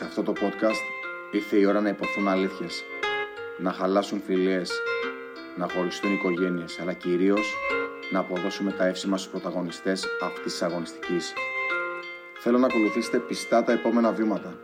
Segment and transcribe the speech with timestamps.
[0.00, 0.80] Σε αυτό το podcast
[1.30, 2.84] ήρθε η ώρα να υποθούν αλήθειες,
[3.58, 4.70] να χαλάσουν φιλίες,
[5.56, 7.54] να χωριστούν οικογένειες, αλλά κυρίως
[8.12, 11.32] να αποδώσουμε τα εύσημα στους πρωταγωνιστές αυτής της αγωνιστικής.
[12.38, 14.58] Θέλω να ακολουθήσετε πιστά τα επόμενα βήματα.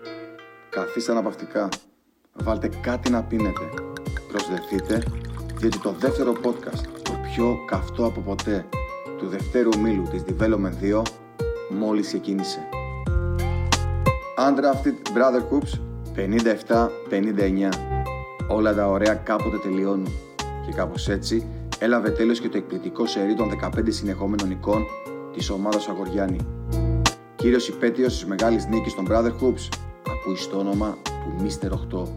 [0.69, 1.69] Καθίστε αναπαυτικά.
[2.33, 3.71] Βάλτε κάτι να πίνετε.
[4.29, 5.03] Προσδεθείτε,
[5.55, 8.67] διότι το δεύτερο podcast, το πιο καυτό από ποτέ,
[9.19, 11.03] του δευτέρου μήλου της Development 2,
[11.71, 12.69] μόλις ξεκίνησε.
[14.39, 15.79] Undrafted Brother Hoops
[16.15, 17.69] 57-59.
[18.49, 20.09] Όλα τα ωραία κάποτε τελειώνουν.
[20.67, 21.47] Και κάπως έτσι
[21.79, 24.85] έλαβε τέλος και το εκπληκτικό σερί των 15 συνεχόμενων εικόν
[25.33, 26.47] της ομάδας Αγοριάννη.
[27.37, 29.69] Κύριος υπέτειος της μεγάλης νίκης των Brother Hoops
[30.11, 31.71] ακούει στο όνομα του Mr.
[31.71, 32.09] 8,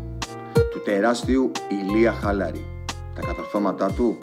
[0.72, 2.66] του τεράστιου Ηλία Χάλαρη.
[3.16, 4.18] Τα καταρθώματά του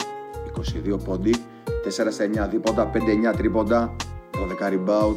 [0.93, 1.35] 22 πόντι,
[1.83, 3.95] 4 σε 9 δίποντα, 5-9 τρίποντα,
[4.59, 5.15] 12 rebound,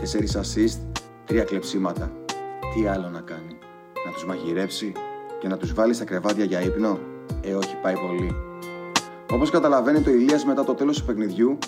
[0.00, 0.85] 4 assist,
[1.28, 2.12] 3 κλεψίματα.
[2.74, 3.58] Τι άλλο να κάνει,
[4.06, 4.92] να τους μαγειρεύσει
[5.40, 6.98] και να τους βάλει στα κρεβάτια για ύπνο;
[7.40, 8.34] Ε, όχι, πάει πολύ.
[9.32, 11.58] Όπως καταλαβαίνει ο Ηλίας μετά το τέλος του παιχνιδιού,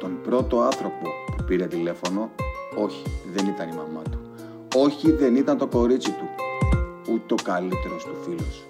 [0.00, 2.30] τον πρώτο άνθρωπο που πήρε τηλέφωνο,
[2.76, 3.02] όχι,
[3.34, 4.18] δεν ήταν η μαμά του.
[4.76, 6.28] Όχι, δεν ήταν το κορίτσι του.
[7.12, 8.66] Ούτε ο καλύτερος του φίλος.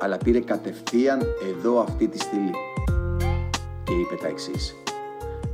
[0.00, 2.54] Αλλά πήρε κατευθείαν εδώ αυτή τη στήλη.
[3.84, 4.76] Και είπε τα εξής.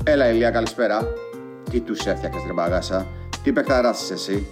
[0.04, 1.02] Έλα Ηλία, καλησπέρα.
[1.70, 3.06] Τι τους έφτιαξες ρε μπαγάσα;
[3.42, 4.46] Τι παιχταράς εσύ.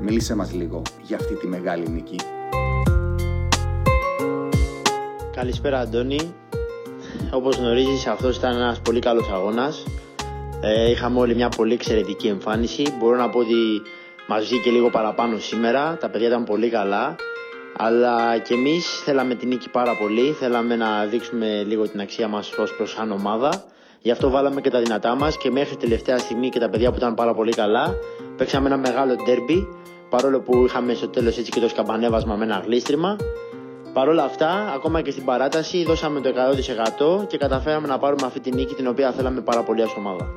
[0.00, 2.16] Μίλησε μας λίγο για αυτή τη μεγάλη νίκη.
[5.32, 6.34] Καλησπέρα Αντώνη.
[7.30, 9.84] Όπως γνωρίζεις αυτός ήταν ένας πολύ καλός αγώνας.
[10.60, 12.94] Ε, είχαμε όλοι μια πολύ εξαιρετική εμφάνιση.
[12.98, 13.82] Μπορώ να πω ότι
[14.28, 15.96] μας βγήκε λίγο παραπάνω σήμερα.
[16.00, 17.16] Τα παιδιά ήταν πολύ καλά.
[17.76, 20.32] Αλλά και εμείς θέλαμε την νίκη πάρα πολύ.
[20.32, 23.64] Θέλαμε να δείξουμε λίγο την αξία μας ως προς σαν ομάδα.
[24.00, 26.96] Γι' αυτό βάλαμε και τα δυνατά μας και μέχρι τελευταία στιγμή και τα παιδιά που
[26.96, 27.94] ήταν πάρα πολύ καλά
[28.36, 29.68] παίξαμε ένα μεγάλο ντέρμπι
[30.10, 33.16] παρόλο που είχαμε στο τέλος έτσι και το σκαμπανέβασμα με ένα γλίστριμα.
[33.92, 36.28] Παρ' όλα αυτά, ακόμα και στην παράταση, δώσαμε το
[37.22, 40.32] 100% και καταφέραμε να πάρουμε αυτή τη νίκη την οποία θέλαμε πάρα πολύ ως ομάδα.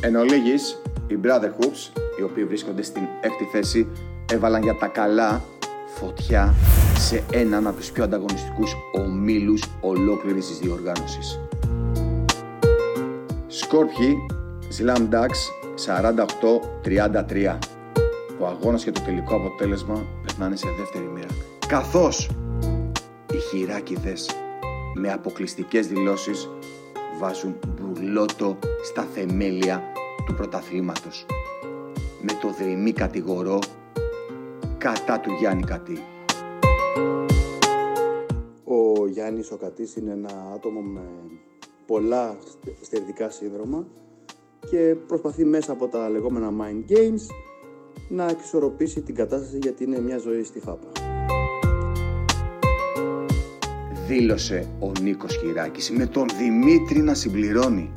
[0.00, 3.92] Εν ολίγης, οι Brother Hoops, οι οποίοι βρίσκονται στην έκτη θέση,
[4.32, 5.42] έβαλαν για τα καλά
[5.86, 6.54] φωτιά
[6.98, 11.45] σε έναν από τους πιο ανταγωνιστικούς ομίλους ολόκληρης της διοργάνωσης.
[13.58, 14.26] Σκόρπιοι,
[14.78, 15.40] Slam Ducks
[16.84, 17.58] 48-33.
[18.40, 21.26] Ο αγώνας και το τελικό αποτέλεσμα περνάνε σε δεύτερη μοίρα.
[21.66, 22.30] Καθώς
[23.32, 24.30] οι χειράκιδες
[24.94, 26.48] με αποκλειστικές δηλώσεις
[27.18, 29.82] βάζουν μπουρλότο στα θεμέλια
[30.26, 31.26] του πρωταθλήματος.
[32.22, 33.58] Με το δρυμή κατηγορό
[34.78, 36.02] κατά του Γιάννη Κατή.
[38.64, 41.00] Ο Γιάννης ο Κατής είναι ένα άτομο με
[41.86, 42.36] πολλά
[42.82, 43.86] στερετικά σύνδρομα
[44.70, 47.34] και προσπαθεί μέσα από τα λεγόμενα mind games
[48.08, 50.88] να εξισορροπήσει την κατάσταση γιατί είναι μια ζωή στη φάπα.
[54.06, 57.92] Δήλωσε ο Νίκος Χειράκης με τον Δημήτρη να συμπληρώνει.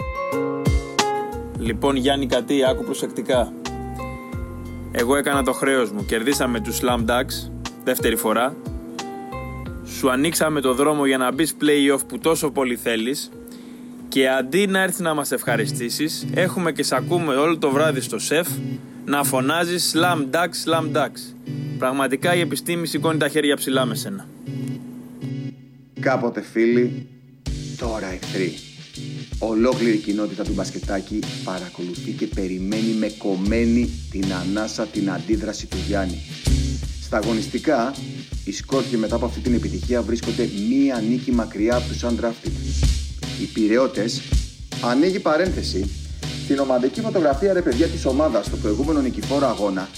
[1.58, 3.54] Λοιπόν Γιάννη Κατή, άκου προσεκτικά.
[4.92, 7.52] Εγώ έκανα το χρέος μου, κερδίσαμε τους Slam Ducks,
[7.84, 8.56] δεύτερη φορά.
[9.84, 13.32] Σου ανοίξαμε το δρόμο για να μπεις play-off που τόσο πολύ θέλεις
[14.10, 18.20] και αντί να έρθει να μας ευχαριστήσεις, έχουμε και σ' ακούμε όλο το βράδυ στο
[18.20, 18.48] σεφ
[19.06, 21.12] να φωνάζεις slam dunk, slam dunk.
[21.78, 24.28] Πραγματικά η επιστήμη σηκώνει τα χέρια ψηλά με σένα.
[26.00, 27.08] Κάποτε φίλοι,
[27.78, 28.54] τώρα εχθροί.
[29.40, 35.78] Ολόκληρη η κοινότητα του μπασκετάκι παρακολουθεί και περιμένει με κομμένη την ανάσα την αντίδραση του
[35.88, 36.22] Γιάννη.
[37.02, 37.94] Στα αγωνιστικά,
[38.46, 42.59] οι Σκόρπιοι μετά από αυτή την επιτυχία βρίσκονται μία νίκη μακριά από τους undrafted.
[43.42, 44.22] Οι Πειραιώτες,
[44.82, 45.90] ανοίγει παρένθεση,
[46.44, 49.90] στην ομαδική φωτογραφία ρε παιδιά της ομάδας στο προηγούμενο νικηφόρο αγώνα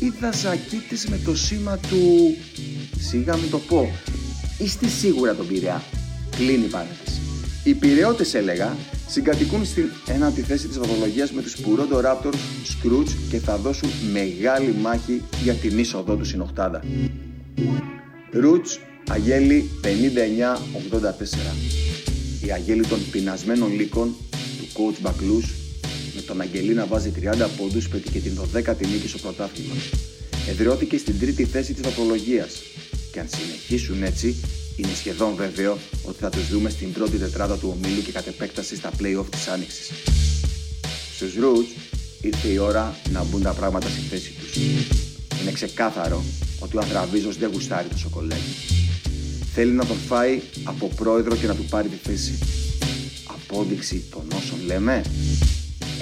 [0.00, 2.36] είδα ζακίτες με το σήμα του...
[2.98, 3.90] Σίγα μην το πω.
[4.58, 5.82] Είστε σίγουρα τον Πειραιά.
[6.36, 7.20] Κλείνει η παρένθεση.
[7.64, 8.76] Οι Πειραιώτες έλεγα
[9.08, 12.34] συγκατοικούν στην ένατη θέση της βαθολογίας με τους Πουρόντο Raptors,
[12.70, 16.82] Scrooge και θα δώσουν μεγάλη μάχη για την είσοδό τους στην οχτάδα.
[18.32, 21.89] Ρούτς, Αγέλη 59-84.
[22.46, 24.14] Η Αγέλη των πεινασμένων λύκων
[24.58, 25.44] του coach Μπακλούς
[26.14, 29.74] με τον Αγγελή να βάζει 30 πόντους πέτυχε την 12η νίκη στο πρωτάθλημα.
[30.48, 32.62] Εδραιώθηκε στην τρίτη θέση της βαθολογίας
[33.12, 34.36] και αν συνεχίσουν έτσι
[34.76, 38.76] είναι σχεδόν βέβαιο ότι θα τους δούμε στην πρώτη τετράδα του ομίλου και κατ' επέκταση
[38.76, 39.90] στα play-off της Άνοιξης.
[41.16, 44.56] Στους Roots ήρθε η ώρα να μπουν τα πράγματα στη θέση τους.
[45.40, 46.24] Είναι ξεκάθαρο
[46.58, 48.50] ότι ο Ανδραβίζος δεν γουστάρει το σοκολέτι.
[49.54, 52.38] Θέλει να τον φάει από πρόεδρο και να του πάρει τη θέση.
[53.26, 55.02] Απόδειξη των όσων λέμε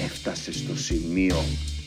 [0.03, 1.43] έφτασε στο σημείο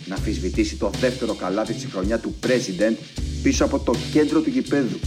[0.07, 2.97] να αφισβητήσει το δεύτερο καλάθι στη χρονιάς του President
[3.43, 4.99] πίσω από το κέντρο του γηπέδου.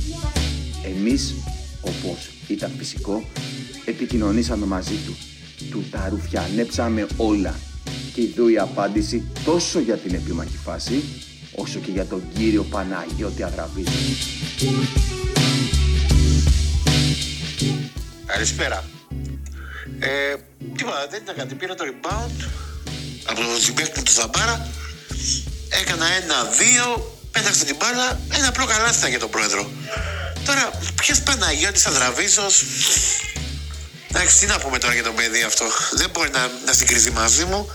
[0.98, 1.34] Εμείς,
[1.81, 3.24] όπως ήταν φυσικό,
[3.86, 5.16] επικοινωνήσαμε μαζί του.
[5.72, 7.56] Του τα ρουφιανέψαμε όλα.
[8.13, 11.04] Και ειδού η απάντηση τόσο για την επίμαχη φάση,
[11.56, 13.92] όσο και για τον κύριο Παναγιώτη Αδραβίζο.
[18.36, 18.84] Καλησπέρα.
[20.00, 20.36] Ε,
[20.76, 21.56] τίποτα, δεν ήταν κάτι.
[21.56, 22.46] Πήρα το rebound
[23.26, 24.68] από το συμπέκτη του Ζαμπάρα.
[25.70, 28.20] Έκανα ένα-δύο, πέταξε την μπάλα.
[28.34, 29.70] Ένα απλό καλάθι ήταν για τον πρόεδρο.
[30.46, 32.48] Τώρα, ποιος Παναγιώτης Αδραβίζο.
[34.10, 35.66] Εντάξει, τι να πούμε τώρα για τον παιδί αυτό.
[35.92, 37.70] Δεν μπορεί να, να συγκριθεί μαζί μου.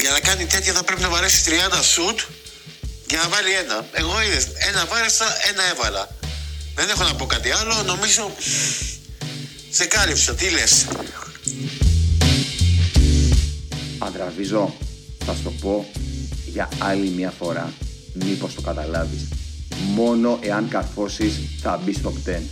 [0.00, 2.20] Για να κάνει τέτοια θα πρέπει να βαρέσει 30 σουτ
[3.08, 3.86] για να βάλει ένα.
[3.92, 6.08] Εγώ είδες, ένα βάρεσα, ένα έβαλα.
[6.74, 7.82] Δεν έχω να πω κάτι άλλο.
[7.82, 8.34] Νομίζω
[9.72, 10.34] σε κάλυψα.
[10.34, 10.86] Τι λες.
[13.98, 14.74] Αντραβίζο,
[15.24, 15.90] θα σου το πω
[16.46, 17.72] για άλλη μια φορά.
[18.14, 19.28] Μήπως το καταλάβεις.
[19.94, 22.42] Μόνο εάν καρφώσεις θα μπεις στο 10.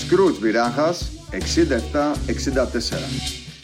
[0.00, 3.08] Σκρούτς Βιράχας 67-64.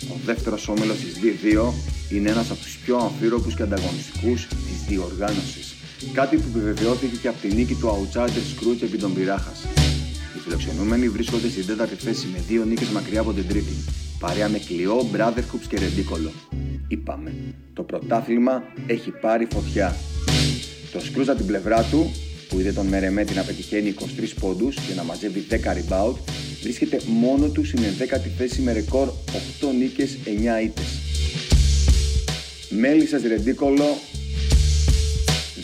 [0.09, 1.73] Ο δεύτερος όμιλος της D2
[2.11, 5.75] είναι ένας από τους πιο αμφίροπους και ανταγωνιστικούς της διοργάνωσης.
[6.13, 9.88] Κάτι που επιβεβαιώθηκε και από τη νίκη του Outsider Scrooge επί τον Πειράχας.
[10.37, 13.73] Οι φιλοξενούμενοι βρίσκονται στην τέταρτη θέση με δύο νίκες μακριά από την τρίτη.
[14.19, 16.31] Παρέα με κλειό, Brotherhoops και Ρεντίκολο.
[16.89, 17.33] Είπαμε,
[17.73, 19.97] το πρωτάθλημα έχει πάρει φωτιά.
[20.93, 22.11] Το Scrooge από την πλευρά του,
[22.49, 24.05] που είδε τον Μερεμέτη να πετυχαίνει 23
[24.41, 26.15] πόντους και να μαζεύει 10 rebound,
[26.63, 30.87] βρίσκεται μόνο του στην 11η θέση με ρεκόρ 8 νίκες 9 ήττες.
[32.71, 33.99] Μέλισσας Ρεντίκολο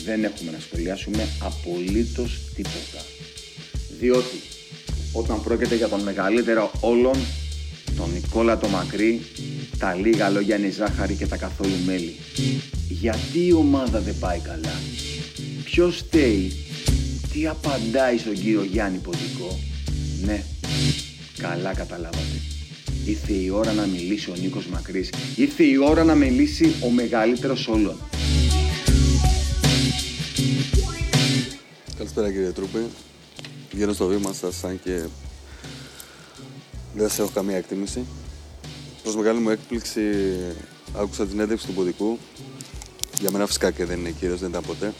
[0.05, 3.05] δεν έχουμε να σχολιάσουμε απολύτως τίποτα.
[3.99, 4.37] Διότι
[5.17, 7.15] όταν πρόκειται για τον μεγαλύτερο όλων,
[7.97, 9.21] τον Νικόλα το Μακρύ,
[9.77, 12.15] τα λίγα λόγια είναι ζάχαρη και τα καθόλου μέλι.
[12.89, 14.73] Γιατί η ομάδα δεν πάει καλά;
[15.63, 16.51] Ποιος στέει.
[17.33, 19.59] Τι απαντάει στον κύριο Γιάννη Ποντικό;
[20.25, 20.43] Ναι,
[21.37, 22.41] καλά καταλάβατε.
[23.05, 25.09] Ήρθε η ώρα να μιλήσει ο Νίκος Μακρύς.
[25.35, 27.97] Ήρθε η ώρα να μιλήσει ο μεγαλύτερος όλων.
[31.97, 32.79] Καλησπέρα κύριε Τρούπη.
[33.75, 35.01] Βγαίνω στο βήμα σας, αν και
[36.93, 38.05] δεν σας έχω καμία εκτίμηση.
[39.03, 40.01] Προς μεγάλη μου έκπληξη
[40.97, 42.17] άκουσα την έντευξη του Ποδικού.
[43.19, 44.93] Για μένα φυσικά και δεν είναι κύριος, δεν ήταν ποτέ.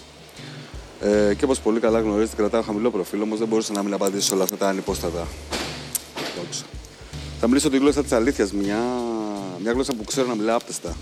[1.02, 4.28] Ε, και όπως πολύ καλά γνωρίζετε, κρατάω χαμηλό προφίλ, όμως δεν μπορούσα να μην απαντήσω
[4.28, 5.28] σε όλα αυτά τα ανυπόστατα.
[6.36, 6.66] Το
[7.40, 8.80] Θα μιλήσω τη γλώσσα της αλήθειας, μια,
[9.62, 10.96] μια γλώσσα που ξέρω να μιλάω άπτεστα.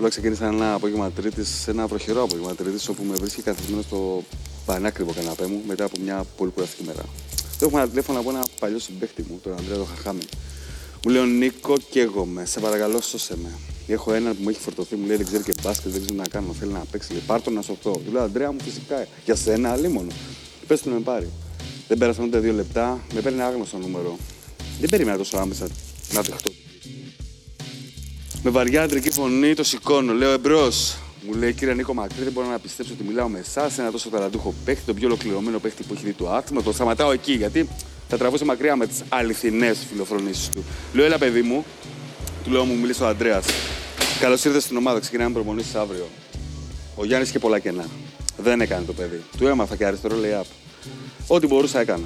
[0.00, 4.22] Όλα ξεκίνησα ένα απόγευμα Τρίτης, ένα βροχερό απόγευμα Τρίτης, όπου με βρίσκει καθισμένο στο
[4.64, 7.04] πανάκριβο καναπέ μου μετά από μια πολύ κουραστική μέρα.
[7.58, 10.22] Το έχω ένα τηλέφωνο από ένα παλιό συμπέχτη μου, τον Ανδρέα Χαχάμι.
[11.04, 12.44] Μου λέει: Νίκο, καίγομαι.
[12.44, 13.50] Σε παρακαλώ, σώσε με.
[13.86, 16.28] Έχω έναν που μου έχει φορτωθεί, μου λέει: Δεν ξέρει και μπάσκετ, δεν ξέρω να
[16.28, 16.52] κάνω.
[16.52, 17.12] Θέλει να παίξει.
[17.12, 17.90] Λέει: Πάρτο να σωθώ.
[17.90, 19.06] Του λέω: Αντρέα μου, φυσικά.
[19.24, 20.08] Για σένα, μόνο.
[20.66, 21.28] Πες του να με πάρει.
[21.88, 24.18] Δεν πέρασαν ούτε δύο λεπτά, με παίρνει άγνωστο νούμερο.
[24.80, 25.68] Δεν περίμενα τόσο άμεσα
[26.12, 26.50] να δεχτώ.
[28.42, 30.12] Με βαριά αντρική φωνή το σηκώνω.
[30.12, 30.96] Λέω εμπρός.
[31.26, 34.08] Μου λέει κύριε Νίκο Μακρύ, δεν μπορώ να πιστέψω ότι μιλάω με εσάς, ένα τόσο
[34.08, 36.62] ταλαντούχο παίχτη, τον πιο ολοκληρωμένο παίχτη που έχει δει το άθλημα.
[36.62, 37.68] Το σταματάω εκεί γιατί
[38.08, 40.64] θα τραβούσε μακριά με τις αληθινές φιλοφρονήσεις του.
[40.92, 41.64] Λέω, έλα παιδί μου,
[42.44, 43.42] του λέω μου μιλήσει ο Αντρέα.
[44.20, 46.08] Καλώς ήρθες στην ομάδα, ξεκινάμε προμονήσει αύριο.
[46.96, 47.86] Ο Γιάννης είχε πολλά κενά.
[48.36, 49.22] Δεν έκανε το παιδί.
[49.38, 50.46] Του έμαθα και αριστερό lay up.
[51.26, 52.04] Ό,τι μπορούσα έκανα.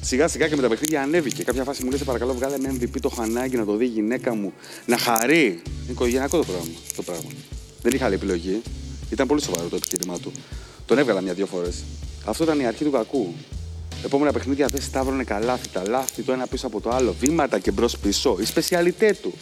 [0.00, 1.42] Σιγά σιγά και με τα παιχνίδια ανέβηκε.
[1.42, 3.88] Κάποια φάση μου λέει: Σε παρακαλώ, βγάλε με MVP το χανάκι να το δει η
[3.88, 4.52] γυναίκα μου.
[4.86, 5.44] Να χαρεί.
[5.44, 6.72] Είναι οικογενειακό το πράγμα.
[6.96, 7.30] Το πράγμα.
[7.82, 8.62] Δεν είχα άλλη επιλογή.
[9.10, 10.32] Ήταν πολύ σοβαρό το επιχείρημά του.
[10.86, 11.84] Τον έβγαλα μια-δυο φορές.
[12.24, 13.34] Αυτό ήταν η αρχή του κακού.
[14.04, 15.68] Επόμενα παιχνίδια δεν σταύρωνε καλάθι.
[15.68, 17.14] Τα λάθη το ένα πίσω από το άλλο.
[17.20, 18.36] Βήματα και μπρος πίσω.
[18.40, 19.34] Η σπεσιαλιτέ του.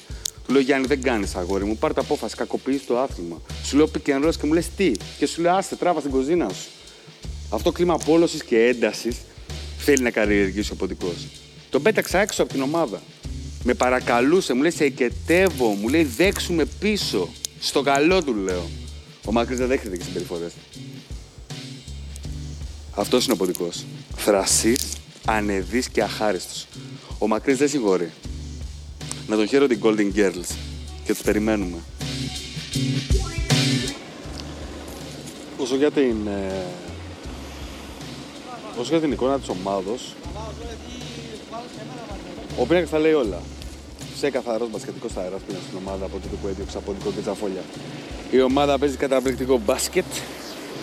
[0.46, 1.76] Του λέω Γιάννη, δεν κάνεις αγόρι μου.
[1.76, 2.36] Πάρ' τα απόφαση.
[2.36, 3.40] Κακοποιείς το άθλημα.
[3.64, 4.92] Σου λέω pick and και μου λες τι.
[5.18, 6.68] Και σου λέω άστε, τράβα στην κουζίνα σου.
[7.50, 9.16] Αυτό κλίμα απόλωση και έντασης
[9.78, 11.26] θέλει να καλλιεργήσει ο ποντικός.
[11.70, 13.02] Τον πέταξα έξω από την ομάδα.
[13.64, 17.28] Με παρακαλούσε, μου λέει σε εκετεύω, μου λέει δέξουμε πίσω.
[17.60, 18.70] Στο καλό του λέω.
[19.24, 20.52] Ο Μάκρυ δεν δέχεται και συμπεριφορές.
[22.94, 23.84] Αυτός είναι ο ποντικός.
[24.16, 24.86] Θρασής,
[25.26, 26.66] ανεδής και αχάριστος.
[27.18, 28.10] Ο Μακρύ δεν συγχωρεί.
[29.26, 30.54] Να τον χαίρω την Golden Girls
[31.04, 31.78] και τους περιμένουμε.
[35.58, 36.66] Όσο για την, ε,
[38.78, 40.14] όσο για την εικόνα της ομάδος,
[42.58, 43.42] ο Πίνακας θα λέει όλα
[44.16, 47.62] σε καθαρό μπασκετικός αέρας πλέον στην ομάδα από τότε που έδιωξε πόντικο και τζαφόλια.
[48.30, 50.04] Η ομάδα παίζει καταπληκτικό μπάσκετ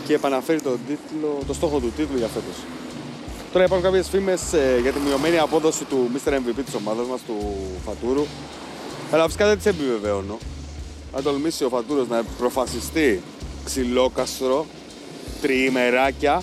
[0.06, 2.56] και επαναφέρει τον τίτλο, το στόχο του τίτλου για φέτος.
[3.52, 6.34] Τώρα υπάρχουν κάποιες φήμες ε, για τη μειωμένη απόδοση του Mr.
[6.34, 7.56] MVP της ομάδας μας, του
[7.86, 8.26] Φατούρου.
[9.12, 10.38] Αλλά φυσικά δεν τις επιβεβαιώνω.
[11.16, 13.22] Αν τολμήσει ο Φατούρος να προφασιστεί
[13.66, 14.66] ξυλόκαστρο,
[15.42, 16.42] τριημεράκια,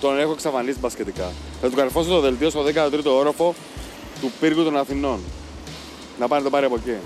[0.00, 1.32] τον έχω εξαφανίσει μπασκετικά.
[1.60, 3.54] Θα του καρφώσω το δελτίο στο 13ο όροφο
[4.20, 5.20] του πύργου των Αθηνών.
[6.18, 6.96] Να πάρει το πάρει από εκεί.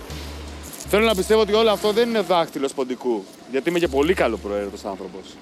[0.88, 3.24] Θέλω να πιστεύω ότι όλο αυτό δεν είναι δάχτυλος ποντικού.
[3.50, 5.36] Γιατί είμαι και πολύ καλό προαίρετο άνθρωπος.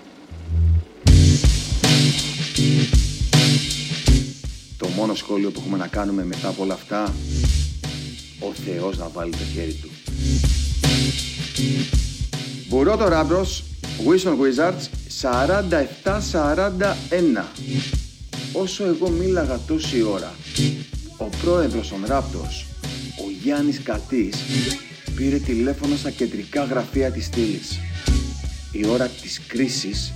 [4.79, 7.15] Το μόνο σχόλιο που έχουμε να κάνουμε μετά από όλα αυτά,
[8.41, 9.89] ο Θεός να βάλει το χέρι του.
[12.69, 13.65] Μπουρό το Ράμπρος,
[14.07, 14.89] Wilson Wizards,
[15.23, 17.45] 47-41.
[18.53, 20.35] Όσο εγώ μίλαγα τόση ώρα,
[21.17, 22.68] ο πρόεδρος των Raptors, ο
[23.43, 24.37] Γιάννης Κατής,
[25.17, 27.79] πήρε τηλέφωνο στα κεντρικά γραφεία της στήλης.
[28.73, 30.13] Η ώρα της κρίσης,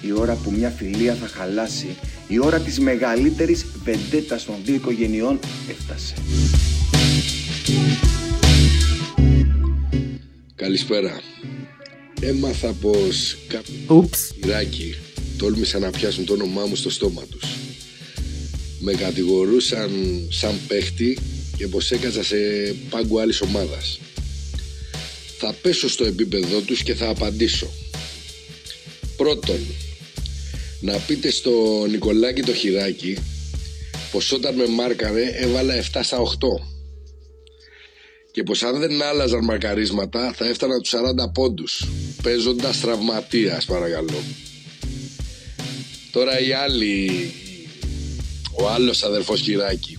[0.00, 1.96] η ώρα που μια φιλία θα χαλάσει,
[2.28, 5.38] η ώρα της μεγαλύτερης βεντέτας των δύο οικογενειών
[5.70, 6.14] έφτασε.
[10.54, 11.20] Καλησπέρα.
[12.20, 14.10] Έμαθα πως κάποιοι
[14.44, 14.94] Ιράκοι
[15.38, 17.44] τόλμησαν να πιάσουν το όνομά μου στο στόμα τους.
[18.80, 19.90] Με κατηγορούσαν
[20.30, 21.18] σαν παίχτη
[21.58, 22.36] και πως έκατσα σε
[22.90, 23.98] πάγκο άλλης ομάδας.
[25.38, 27.70] Θα πέσω στο επίπεδό τους και θα απαντήσω.
[29.16, 29.60] Πρώτον,
[30.80, 33.16] να πείτε στο Νικολάκη το χειράκι
[34.10, 36.24] πως όταν με μάρκαρε έβαλα 7 στα 8
[38.30, 41.88] και πως αν δεν άλλαζαν μαρκαρίσματα θα έφτανα τους 40 πόντους
[42.22, 44.22] παίζοντας τραυματίας παρακαλώ
[46.12, 47.10] τώρα η άλλη
[48.52, 49.98] ο άλλος αδερφός Κυράκη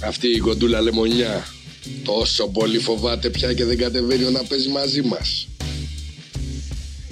[0.00, 1.46] αυτή η κοντούλα λεμονιά
[2.04, 5.48] τόσο πολύ φοβάται πια και δεν κατεβαίνει να παίζει μαζί μας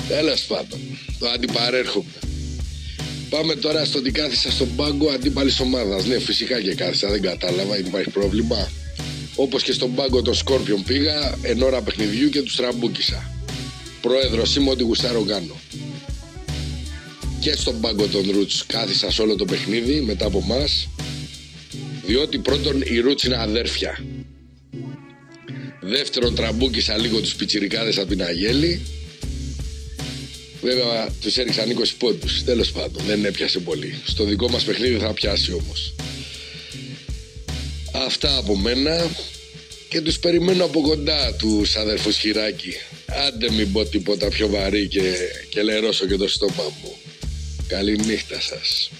[0.08, 0.78] τέλος πάντων
[1.18, 2.18] το αντιπαρέρχομαι
[3.30, 6.04] Πάμε τώρα στο ότι κάθισα στον πάγκο αντίπαλης ομάδας.
[6.04, 8.70] Ναι, φυσικά και κάθισα, δεν κατάλαβα, υπάρχει πρόβλημα.
[9.36, 13.32] Όπως και στον πάγκο των Scorpion πήγα εν ώρα παιχνιδιού και τους τραμπούκισα.
[14.00, 15.54] Πρόεδρος είμαι ότι γουστάρω κάνω.
[17.40, 20.64] Και στον πάγκο των Roots κάθισα σε όλο το παιχνίδι μετά από εμά.
[22.08, 24.04] Διότι πρώτον οι Roots είναι αδέρφια.
[25.80, 28.80] Δεύτερον τραμπούκισα λίγο τους πιτσιρικάδες από την Αγέλη
[30.62, 32.26] Βέβαια τους έριξαν 20 πόντους.
[32.44, 34.00] Τέλος πάντων, δεν έπιασε πολύ.
[34.04, 35.94] Στο δικό μας παιχνίδι θα πιάσει όμως.
[38.06, 39.10] Αυτά από μένα
[39.88, 42.72] και τους περιμένω από κοντά τους αδερφούς Χιράκη.
[43.26, 45.14] Άντε μην πω τίποτα πιο βαρύ και,
[45.48, 46.96] και λερώσω και το στόμα μου.
[47.66, 48.90] Καλή νύχτα σας.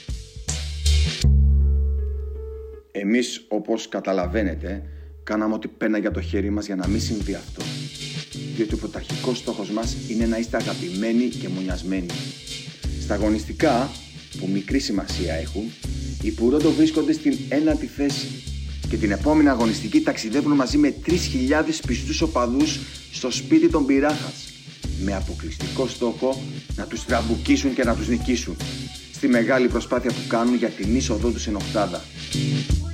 [3.09, 4.83] Εμείς όπως καταλαβαίνετε
[5.25, 7.63] κάναμε ό,τι πένα για το χέρι μας για να μην συμβεί αυτό
[8.57, 12.07] διότι ο πρωταρχικός στόχος μας είναι να είστε αγαπημένοι και μονιασμένοι.
[13.01, 13.91] Στα αγωνιστικά,
[14.39, 15.63] που μικρή σημασία έχουν,
[16.23, 18.29] οι Πουρόντο βρίσκονται στην ένατη θέση
[18.89, 21.15] και την επόμενη αγωνιστική ταξιδεύουν μαζί με 3.000
[21.87, 22.79] πιστούς οπαδούς
[23.13, 24.53] στο σπίτι των Πυράχας
[25.05, 26.43] με αποκλειστικό στόχο
[26.77, 28.57] να τους τραμπουκίσουν και να τους νικήσουν
[29.13, 32.03] στη μεγάλη προσπάθεια που κάνουν για την είσοδό τους στην Οχτάδα.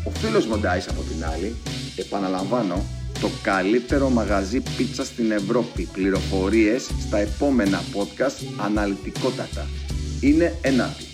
[0.06, 1.54] Ο φίλος Μοντάης από την άλλη,
[1.96, 2.84] επαναλαμβάνω,
[3.20, 5.88] το καλύτερο μαγαζί πίτσα στην Ευρώπη.
[5.92, 9.66] Πληροφορίες στα επόμενα podcast αναλυτικότατα.
[10.20, 11.04] Είναι ενάτη.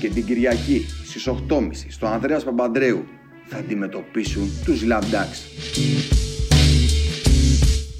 [0.00, 3.04] Και την Κυριακή στις 8.30 στο Ανδρέας Παπαντρέου
[3.46, 5.40] θα αντιμετωπίσουν τους Λαμπντάξ.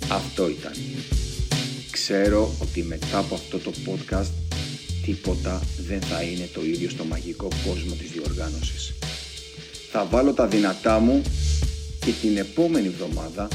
[0.08, 0.72] Αυτό ήταν.
[1.90, 4.30] Ξέρω ότι μετά από αυτό το podcast
[5.04, 8.94] τίποτα δεν θα είναι το ίδιο στο μαγικό κόσμο της διοργάνωσης.
[9.92, 11.22] Θα βάλω τα δυνατά μου
[12.00, 13.48] και την επόμενη εβδομάδα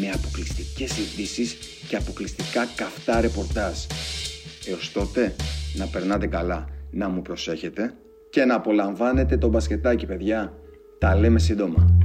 [0.00, 1.56] με αποκλειστικές ειδήσεις
[1.88, 3.76] και αποκλειστικά καυτά ρεπορτάζ.
[4.66, 5.36] Έως τότε
[5.74, 7.94] να περνάτε καλά, να μου προσέχετε
[8.30, 10.52] και να απολαμβάνετε το μπασκετάκι παιδιά.
[10.98, 11.97] Τα λέμε σύντομα.